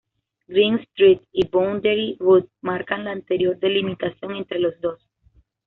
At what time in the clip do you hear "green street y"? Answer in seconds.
0.47-1.47